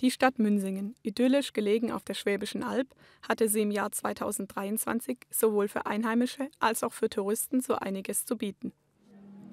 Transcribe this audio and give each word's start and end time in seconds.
Die 0.00 0.12
Stadt 0.12 0.38
Münsingen, 0.38 0.94
idyllisch 1.02 1.52
gelegen 1.52 1.90
auf 1.90 2.04
der 2.04 2.14
Schwäbischen 2.14 2.62
Alb, 2.62 2.86
hatte 3.28 3.48
sie 3.48 3.62
im 3.62 3.72
Jahr 3.72 3.90
2023 3.90 5.18
sowohl 5.28 5.66
für 5.66 5.86
Einheimische 5.86 6.48
als 6.60 6.84
auch 6.84 6.92
für 6.92 7.08
Touristen 7.08 7.60
so 7.60 7.74
einiges 7.74 8.24
zu 8.24 8.36
bieten. 8.36 8.72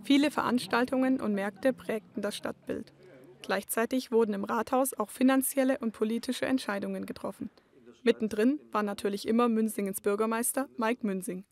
Viele 0.04 0.30
Veranstaltungen 0.30 1.20
und 1.20 1.34
Märkte 1.34 1.74
prägten 1.74 2.22
das 2.22 2.36
Stadtbild. 2.36 2.94
Gleichzeitig 3.42 4.12
wurden 4.12 4.36
im 4.36 4.44
Rathaus 4.44 4.94
auch 4.94 5.10
finanzielle 5.10 5.80
und 5.80 5.94
politische 5.94 6.46
Entscheidungen 6.46 7.08
getroffen. 7.08 7.50
Mittendrin 8.04 8.60
war 8.72 8.84
natürlich 8.84 9.28
immer 9.28 9.50
Münsingens 9.50 10.00
Bürgermeister 10.00 10.70
Mike 10.78 11.08
Münsing. 11.08 11.44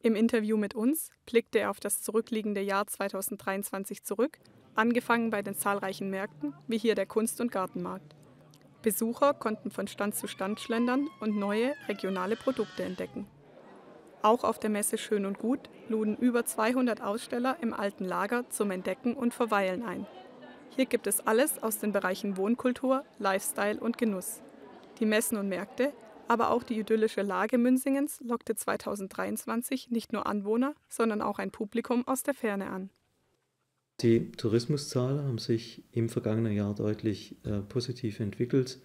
Im 0.00 0.14
Interview 0.14 0.56
mit 0.56 0.76
uns 0.76 1.10
blickte 1.26 1.58
er 1.58 1.70
auf 1.70 1.80
das 1.80 2.02
zurückliegende 2.02 2.60
Jahr 2.60 2.86
2023 2.86 4.04
zurück 4.04 4.38
angefangen 4.74 5.30
bei 5.30 5.42
den 5.42 5.56
zahlreichen 5.56 6.10
Märkten, 6.10 6.54
wie 6.66 6.78
hier 6.78 6.94
der 6.94 7.06
Kunst- 7.06 7.40
und 7.40 7.52
Gartenmarkt. 7.52 8.14
Besucher 8.82 9.34
konnten 9.34 9.70
von 9.70 9.86
Stand 9.86 10.14
zu 10.14 10.26
Stand 10.26 10.60
schlendern 10.60 11.08
und 11.20 11.36
neue 11.36 11.74
regionale 11.88 12.36
Produkte 12.36 12.82
entdecken. 12.82 13.26
Auch 14.22 14.44
auf 14.44 14.58
der 14.58 14.70
Messe 14.70 14.98
Schön 14.98 15.26
und 15.26 15.38
Gut 15.38 15.68
luden 15.88 16.16
über 16.16 16.44
200 16.44 17.00
Aussteller 17.00 17.56
im 17.60 17.74
alten 17.74 18.04
Lager 18.04 18.48
zum 18.50 18.70
Entdecken 18.70 19.14
und 19.14 19.34
Verweilen 19.34 19.82
ein. 19.84 20.06
Hier 20.70 20.86
gibt 20.86 21.06
es 21.06 21.26
alles 21.26 21.62
aus 21.62 21.78
den 21.78 21.92
Bereichen 21.92 22.36
Wohnkultur, 22.36 23.04
Lifestyle 23.18 23.78
und 23.78 23.98
Genuss. 23.98 24.40
Die 25.00 25.06
Messen 25.06 25.38
und 25.38 25.48
Märkte, 25.48 25.92
aber 26.28 26.50
auch 26.50 26.62
die 26.62 26.78
idyllische 26.78 27.22
Lage 27.22 27.58
Münsingens 27.58 28.20
lockte 28.20 28.54
2023 28.54 29.90
nicht 29.90 30.12
nur 30.12 30.26
Anwohner, 30.26 30.74
sondern 30.88 31.20
auch 31.20 31.38
ein 31.38 31.50
Publikum 31.50 32.06
aus 32.06 32.22
der 32.22 32.34
Ferne 32.34 32.70
an. 32.70 32.90
Die 34.02 34.32
Tourismuszahlen 34.32 35.22
haben 35.22 35.38
sich 35.38 35.84
im 35.92 36.08
vergangenen 36.08 36.52
Jahr 36.52 36.74
deutlich 36.74 37.36
äh, 37.44 37.58
positiv 37.60 38.18
entwickelt. 38.18 38.80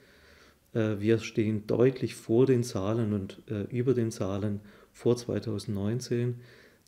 Äh, 0.73 0.99
wir 0.99 1.17
stehen 1.17 1.65
deutlich 1.65 2.13
vor 2.13 2.45
den 2.45 2.63
Zahlen 2.63 3.13
und 3.13 3.41
äh, 3.49 3.63
über 3.75 3.95
den 3.95 4.11
Zahlen 4.11 4.61
vor 4.93 5.17
2019. 5.17 6.39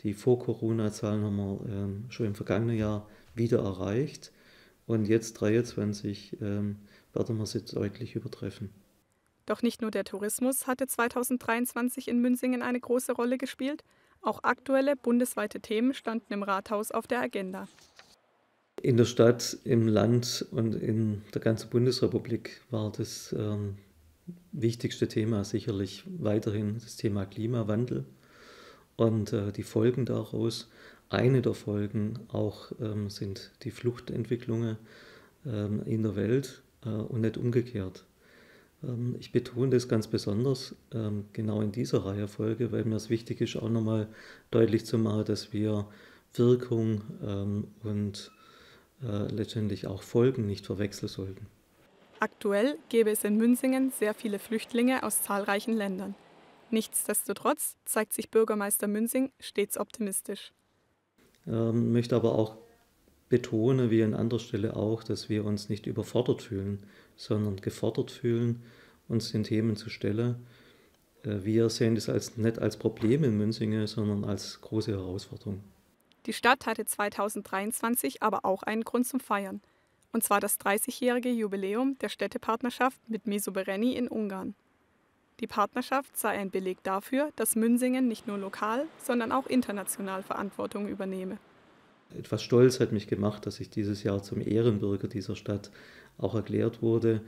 Die 0.04 0.14
Vor-Corona-Zahlen 0.14 1.24
haben 1.24 1.36
wir 1.38 1.60
ähm, 1.70 2.06
schon 2.10 2.28
im 2.28 2.36
vergangenen 2.36 2.78
Jahr 2.78 3.10
wieder 3.34 3.60
erreicht. 3.60 4.32
Und 4.86 5.06
jetzt 5.06 5.38
2023 5.38 6.38
ähm, 6.42 6.76
werden 7.14 7.38
wir 7.38 7.48
sie 7.48 7.66
deutlich 7.66 8.16
übertreffen. 8.16 8.70
Doch 9.48 9.64
nicht 9.64 9.82
nur 9.82 9.90
der 9.90 10.04
Tourismus 10.04 10.68
hatte 10.68 10.86
2023 10.86 12.08
in 12.08 12.22
Münsingen 12.22 12.62
eine 12.62 12.80
große 12.80 13.12
Rolle 13.12 13.40
gespielt, 13.40 13.84
auch 14.22 14.44
aktuelle 14.44 14.96
bundesweite 14.96 15.60
Themen 15.60 15.96
standen 15.96 16.32
im 16.32 16.44
Rathaus 16.44 16.92
auf 16.92 17.08
der 17.08 17.22
Agenda. 17.22 17.68
In 18.82 18.96
der 18.96 19.06
Stadt, 19.06 19.58
im 19.66 19.88
Land 19.90 20.46
und 20.52 20.74
in 20.74 21.22
der 21.34 21.42
ganzen 21.42 21.70
Bundesrepublik 21.70 22.62
war 22.70 22.92
das 22.92 23.36
ähm, 23.38 23.76
wichtigste 24.54 25.10
Thema 25.10 25.44
sicherlich 25.44 26.06
weiterhin 26.18 26.76
das 26.76 26.96
Thema 26.96 27.26
Klimawandel 27.26 28.06
und 28.96 29.34
äh, 29.34 29.52
die 29.52 29.64
Folgen 29.64 30.06
daraus. 30.06 30.70
Eine 31.10 31.42
der 31.42 31.56
Folgen 31.56 32.20
auch 32.30 32.72
ähm, 32.80 33.10
sind 33.10 33.52
die 33.64 33.72
Fluchtentwicklungen 33.72 34.78
ähm, 35.46 35.82
in 35.86 36.04
der 36.04 36.16
Welt 36.16 36.62
äh, 36.86 36.90
und 36.90 37.22
nicht 37.22 37.36
umgekehrt. 37.36 38.06
Ähm, 38.82 39.18
ich 39.20 39.34
betone 39.34 39.72
das 39.72 39.90
ganz 39.90 40.08
besonders 40.08 40.74
ähm, 40.94 41.26
genau 41.34 41.62
in 41.62 41.74
dieser 41.74 42.06
Reihenfolge, 42.06 42.72
weil 42.72 42.86
mir 42.86 42.96
es 42.96 43.10
wichtig 43.10 43.42
ist, 43.42 43.58
auch 43.58 43.70
nochmal 43.70 44.08
deutlich 44.52 44.86
zu 44.86 44.98
machen, 44.98 45.26
dass 45.26 45.52
wir 45.52 45.88
Wirkung 46.34 47.02
ähm, 47.26 47.68
und 47.84 48.32
äh, 49.04 49.28
letztendlich 49.32 49.88
auch 49.88 50.04
Folgen 50.04 50.46
nicht 50.46 50.66
verwechseln 50.66 51.08
sollten. 51.08 51.48
Aktuell 52.20 52.78
gäbe 52.90 53.12
es 53.12 53.24
in 53.24 53.38
Münsingen 53.38 53.92
sehr 53.92 54.14
viele 54.14 54.40
Flüchtlinge 54.40 55.04
aus 55.04 55.22
zahlreichen 55.22 55.74
Ländern. 55.74 56.16
Nichtsdestotrotz 56.70 57.78
zeigt 57.86 58.14
sich 58.14 58.30
Bürgermeister 58.30 58.88
Münsing 58.88 59.32
stets 59.40 59.78
optimistisch. 59.78 60.52
Ähm, 61.48 61.94
möchte 61.94 62.16
aber 62.16 62.36
auch 62.36 62.58
betonen, 63.30 63.90
wie 63.90 64.04
an 64.04 64.14
anderer 64.14 64.40
Stelle 64.40 64.76
auch, 64.76 65.04
dass 65.04 65.30
wir 65.30 65.46
uns 65.46 65.70
nicht 65.70 65.88
überfordert 65.88 66.42
fühlen, 66.42 66.84
sondern 67.16 67.58
gefordert 67.58 68.12
fühlen, 68.12 68.64
uns 69.08 69.32
den 69.32 69.44
Themen 69.44 69.76
zu 69.76 69.90
stellen. 69.90 70.46
Äh, 71.24 71.44
wir 71.44 71.70
sehen 71.70 71.96
das 71.96 72.10
als, 72.10 72.38
nicht 72.38 72.60
als 72.60 72.78
Problem 72.78 73.24
in 73.24 73.38
Münsingen, 73.38 73.88
sondern 73.88 74.24
als 74.26 74.60
große 74.62 74.92
Herausforderung. 74.92 75.64
Die 76.26 76.34
Stadt 76.34 76.66
hatte 76.66 76.86
2023 76.86 78.22
aber 78.22 78.46
auch 78.46 78.64
einen 78.64 78.84
Grund 78.84 79.08
zum 79.08 79.20
Feiern, 79.20 79.62
und 80.12 80.24
zwar 80.24 80.40
das 80.40 80.60
30-jährige 80.60 81.30
Jubiläum 81.30 81.98
der 82.00 82.10
Städtepartnerschaft 82.10 83.00
mit 83.08 83.28
Mesobereni 83.28 83.94
in 83.94 84.08
Ungarn. 84.08 84.56
Die 85.40 85.48
Partnerschaft 85.48 86.18
sei 86.18 86.30
ein 86.32 86.52
Beleg 86.52 86.84
dafür, 86.84 87.32
dass 87.38 87.56
Münsingen 87.56 88.08
nicht 88.08 88.28
nur 88.28 88.38
lokal, 88.38 88.86
sondern 89.02 89.32
auch 89.32 89.48
international 89.48 90.22
Verantwortung 90.22 90.88
übernehme. 90.90 91.38
Etwas 92.18 92.44
stolz 92.44 92.80
hat 92.80 92.92
mich 92.92 93.08
gemacht, 93.08 93.46
dass 93.46 93.60
ich 93.60 93.70
dieses 93.70 94.04
Jahr 94.04 94.22
zum 94.22 94.42
Ehrenbürger 94.42 95.08
dieser 95.08 95.36
Stadt 95.36 95.72
auch 96.18 96.36
erklärt 96.36 96.82
wurde, 96.82 97.22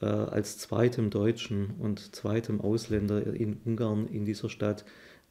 äh, 0.00 0.06
als 0.06 0.56
zweitem 0.56 1.10
Deutschen 1.10 1.74
und 1.78 2.14
zweitem 2.14 2.60
Ausländer 2.60 3.26
in 3.26 3.60
Ungarn 3.64 4.06
in 4.06 4.24
dieser 4.24 4.48
Stadt, 4.48 4.86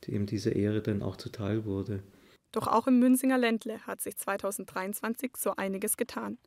dem 0.06 0.26
diese 0.26 0.52
Ehre 0.52 0.82
dann 0.82 1.02
auch 1.02 1.16
zuteil 1.16 1.66
wurde. 1.66 2.04
Doch 2.52 2.68
auch 2.68 2.88
im 2.88 3.00
Münzinger 3.00 3.38
Ländle 3.38 3.86
hat 3.86 4.02
sich 4.02 4.18
2023 4.18 5.38
so 5.38 5.56
einiges 5.56 5.98
getan. 5.98 6.38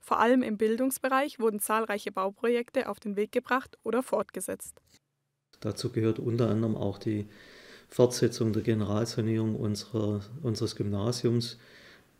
Vor 0.00 0.18
allem 0.20 0.42
im 0.42 0.58
Bildungsbereich 0.58 1.38
wurden 1.38 1.60
zahlreiche 1.60 2.12
Bauprojekte 2.12 2.88
auf 2.88 3.00
den 3.00 3.16
Weg 3.16 3.32
gebracht 3.32 3.78
oder 3.84 4.02
fortgesetzt. 4.02 4.80
Dazu 5.60 5.90
gehört 5.90 6.18
unter 6.18 6.50
anderem 6.50 6.76
auch 6.76 6.98
die 6.98 7.26
Fortsetzung 7.88 8.52
der 8.52 8.62
Generalsanierung 8.62 9.56
unserer, 9.56 10.20
unseres 10.42 10.76
Gymnasiums, 10.76 11.58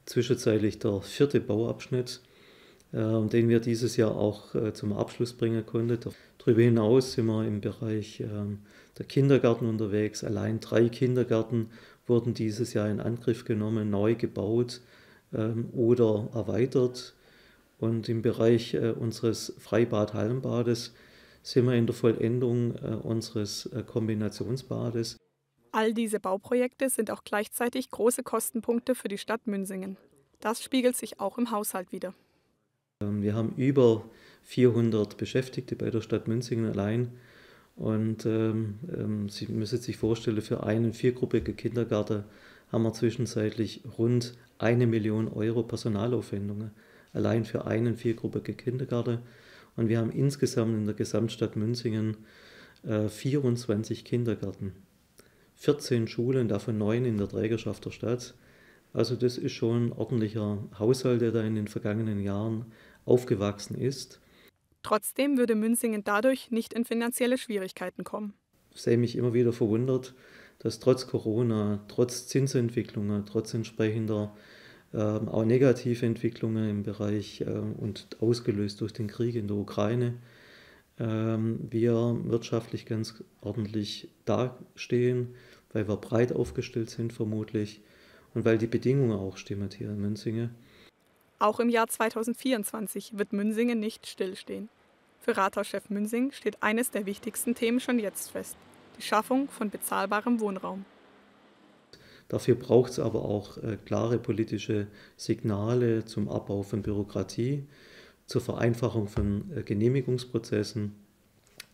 zwischenzeitlich 0.06 0.78
der 0.78 1.02
vierte 1.02 1.40
Bauabschnitt, 1.40 2.20
äh, 2.92 3.26
den 3.26 3.48
wir 3.48 3.60
dieses 3.60 3.96
Jahr 3.96 4.16
auch 4.16 4.54
äh, 4.54 4.72
zum 4.72 4.92
Abschluss 4.92 5.32
bringen 5.32 5.66
konnten. 5.66 5.98
Darüber 6.38 6.62
hinaus 6.62 7.12
sind 7.12 7.26
wir 7.26 7.44
im 7.44 7.60
Bereich 7.60 8.20
äh, 8.20 8.28
der 8.98 9.06
Kindergarten 9.06 9.66
unterwegs. 9.66 10.24
Allein 10.24 10.60
drei 10.60 10.88
Kindergärten 10.88 11.70
wurden 12.06 12.34
dieses 12.34 12.74
Jahr 12.74 12.88
in 12.88 13.00
Angriff 13.00 13.44
genommen, 13.44 13.90
neu 13.90 14.14
gebaut 14.14 14.80
ähm, 15.32 15.68
oder 15.72 16.28
erweitert. 16.34 17.14
Und 17.78 18.08
im 18.08 18.22
Bereich 18.22 18.74
äh, 18.74 18.90
unseres 18.90 19.54
Freibad-Hallenbades 19.58 20.94
sind 21.42 21.66
wir 21.66 21.74
in 21.74 21.86
der 21.86 21.94
Vollendung 21.94 22.74
äh, 22.76 22.94
unseres 23.02 23.66
äh, 23.66 23.82
Kombinationsbades. 23.82 25.18
All 25.72 25.92
diese 25.92 26.20
Bauprojekte 26.20 26.88
sind 26.88 27.10
auch 27.10 27.24
gleichzeitig 27.24 27.90
große 27.90 28.22
Kostenpunkte 28.22 28.94
für 28.94 29.08
die 29.08 29.18
Stadt 29.18 29.46
Münsingen. 29.46 29.96
Das 30.40 30.62
spiegelt 30.62 30.96
sich 30.96 31.20
auch 31.20 31.36
im 31.36 31.50
Haushalt 31.50 31.90
wider. 31.90 32.14
Ähm, 33.02 33.22
wir 33.22 33.34
haben 33.34 33.54
über 33.56 34.04
400 34.44 35.16
Beschäftigte 35.16 35.74
bei 35.76 35.90
der 35.90 36.00
Stadt 36.00 36.28
Münsingen 36.28 36.70
allein 36.70 37.12
und 37.76 38.24
ähm, 38.24 38.78
ähm, 38.96 39.28
Sie 39.28 39.46
müssen 39.48 39.80
sich 39.80 39.96
vorstellen, 39.96 40.40
für 40.42 40.62
einen 40.62 40.92
viergruppigen 40.92 41.56
Kindergarten 41.56 42.24
haben 42.70 42.82
wir 42.82 42.92
zwischenzeitlich 42.92 43.82
rund 43.98 44.34
eine 44.58 44.86
Million 44.86 45.28
Euro 45.28 45.62
Personalaufwendungen. 45.62 46.70
Allein 47.12 47.44
für 47.44 47.66
einen 47.66 47.96
viergruppigen 47.96 48.56
Kindergarten. 48.56 49.18
Und 49.76 49.88
wir 49.88 49.98
haben 49.98 50.12
insgesamt 50.12 50.74
in 50.74 50.84
der 50.84 50.94
Gesamtstadt 50.94 51.56
Münzingen 51.56 52.16
äh, 52.84 53.08
24 53.08 54.04
Kindergärten, 54.04 54.72
14 55.56 56.06
Schulen, 56.06 56.48
davon 56.48 56.78
neun 56.78 57.04
in 57.04 57.18
der 57.18 57.28
Trägerschaft 57.28 57.84
der 57.84 57.90
Stadt. 57.90 58.34
Also 58.92 59.16
das 59.16 59.36
ist 59.38 59.52
schon 59.52 59.86
ein 59.86 59.92
ordentlicher 59.92 60.58
Haushalt, 60.78 61.20
der 61.20 61.32
da 61.32 61.42
in 61.42 61.56
den 61.56 61.66
vergangenen 61.66 62.20
Jahren 62.20 62.66
aufgewachsen 63.04 63.76
ist. 63.76 64.20
Trotzdem 64.84 65.38
würde 65.38 65.54
Münsingen 65.54 66.04
dadurch 66.04 66.50
nicht 66.50 66.74
in 66.74 66.84
finanzielle 66.84 67.38
Schwierigkeiten 67.38 68.04
kommen. 68.04 68.34
Ich 68.74 68.82
sehe 68.82 68.98
mich 68.98 69.16
immer 69.16 69.32
wieder 69.32 69.52
verwundert, 69.52 70.14
dass 70.58 70.78
trotz 70.78 71.06
Corona, 71.06 71.82
trotz 71.88 72.26
Zinsentwicklungen, 72.26 73.24
trotz 73.24 73.54
entsprechender 73.54 74.36
äh, 74.92 74.98
auch 74.98 75.44
negative 75.44 76.04
Entwicklungen 76.04 76.68
im 76.68 76.82
Bereich 76.82 77.40
äh, 77.40 77.44
und 77.44 78.08
ausgelöst 78.20 78.82
durch 78.82 78.92
den 78.92 79.08
Krieg 79.08 79.34
in 79.36 79.48
der 79.48 79.56
Ukraine, 79.56 80.18
äh, 80.98 81.04
wir 81.06 82.20
wirtschaftlich 82.24 82.84
ganz 82.84 83.24
ordentlich 83.40 84.10
dastehen, 84.26 85.34
weil 85.72 85.88
wir 85.88 85.96
breit 85.96 86.32
aufgestellt 86.32 86.90
sind 86.90 87.12
vermutlich 87.12 87.80
und 88.34 88.44
weil 88.44 88.58
die 88.58 88.66
Bedingungen 88.66 89.18
auch 89.18 89.38
stimmen 89.38 89.70
hier 89.74 89.88
in 89.88 90.00
Münsingen. 90.00 90.50
Auch 91.38 91.58
im 91.58 91.70
Jahr 91.70 91.88
2024 91.88 93.18
wird 93.18 93.32
Münsingen 93.32 93.80
nicht 93.80 94.06
stillstehen. 94.06 94.68
Für 95.24 95.38
Rathauschef 95.38 95.88
Münsing 95.88 96.32
steht 96.32 96.62
eines 96.62 96.90
der 96.90 97.06
wichtigsten 97.06 97.54
Themen 97.54 97.80
schon 97.80 97.98
jetzt 97.98 98.32
fest: 98.32 98.58
die 98.98 99.02
Schaffung 99.02 99.48
von 99.48 99.70
bezahlbarem 99.70 100.38
Wohnraum. 100.38 100.84
Dafür 102.28 102.56
braucht 102.56 102.90
es 102.90 102.98
aber 102.98 103.24
auch 103.24 103.56
äh, 103.56 103.78
klare 103.86 104.18
politische 104.18 104.86
Signale 105.16 106.04
zum 106.04 106.28
Abbau 106.28 106.62
von 106.62 106.82
Bürokratie. 106.82 107.66
zur 108.26 108.42
Vereinfachung 108.42 109.08
von 109.08 109.50
äh, 109.56 109.62
Genehmigungsprozessen, 109.62 110.92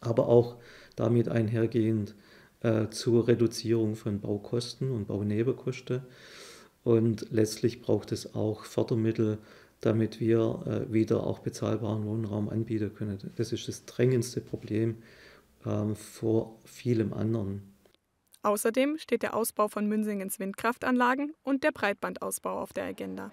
aber 0.01 0.29
auch 0.29 0.57
damit 0.95 1.29
einhergehend 1.29 2.15
äh, 2.61 2.89
zur 2.91 3.27
Reduzierung 3.27 3.97
von 3.97 4.21
Baukosten 4.21 4.93
und 4.93 5.09
Baunebenkosten. 5.09 6.03
Und 6.85 7.27
letztlich 7.31 7.83
braucht 7.83 8.13
es 8.13 8.35
auch 8.35 8.65
Fördermittel, 8.65 9.39
damit 9.81 10.21
wir 10.21 10.87
äh, 10.89 10.93
wieder 10.93 11.27
auch 11.27 11.39
bezahlbaren 11.39 12.05
Wohnraum 12.05 12.49
anbieten 12.49 12.95
können. 12.95 13.19
Das 13.37 13.53
ist 13.53 13.69
das 13.69 13.87
drängendste 13.87 14.41
Problem 14.41 15.03
äh, 15.65 15.95
vor 15.95 16.59
vielem 16.65 17.13
anderen. 17.13 17.63
Außerdem 18.43 18.97
steht 18.99 19.23
der 19.23 19.35
Ausbau 19.35 19.69
von 19.69 19.87
Münsingens 19.87 20.39
Windkraftanlagen 20.39 21.35
und 21.43 21.63
der 21.63 21.73
Breitbandausbau 21.73 22.59
auf 22.61 22.73
der 22.73 22.85
Agenda. 22.85 23.33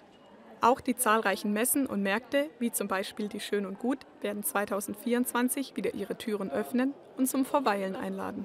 Auch 0.60 0.80
die 0.80 0.96
zahlreichen 0.96 1.52
Messen 1.52 1.86
und 1.86 2.02
Märkte, 2.02 2.50
wie 2.58 2.72
zum 2.72 2.88
Beispiel 2.88 3.28
die 3.28 3.40
Schön 3.40 3.64
und 3.64 3.78
Gut, 3.78 3.98
werden 4.20 4.42
2024 4.42 5.76
wieder 5.76 5.94
ihre 5.94 6.18
Türen 6.18 6.50
öffnen 6.50 6.94
und 7.16 7.28
zum 7.28 7.44
Verweilen 7.44 7.94
einladen. 7.94 8.44